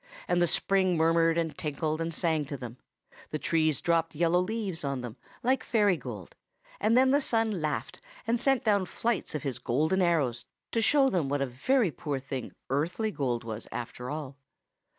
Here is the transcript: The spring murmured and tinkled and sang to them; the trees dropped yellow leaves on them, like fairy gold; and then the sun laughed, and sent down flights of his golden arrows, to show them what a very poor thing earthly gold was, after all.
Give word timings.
The 0.27 0.47
spring 0.47 0.97
murmured 0.97 1.37
and 1.37 1.55
tinkled 1.55 2.01
and 2.01 2.11
sang 2.11 2.45
to 2.45 2.57
them; 2.57 2.77
the 3.29 3.37
trees 3.37 3.81
dropped 3.81 4.15
yellow 4.15 4.39
leaves 4.39 4.83
on 4.83 5.01
them, 5.01 5.15
like 5.43 5.63
fairy 5.63 5.95
gold; 5.95 6.33
and 6.79 6.97
then 6.97 7.11
the 7.11 7.21
sun 7.21 7.61
laughed, 7.61 8.01
and 8.25 8.39
sent 8.39 8.63
down 8.63 8.87
flights 8.87 9.35
of 9.35 9.43
his 9.43 9.59
golden 9.59 10.01
arrows, 10.01 10.43
to 10.71 10.81
show 10.81 11.11
them 11.11 11.29
what 11.29 11.39
a 11.43 11.45
very 11.45 11.91
poor 11.91 12.17
thing 12.17 12.51
earthly 12.71 13.11
gold 13.11 13.43
was, 13.43 13.67
after 13.71 14.09
all. 14.09 14.37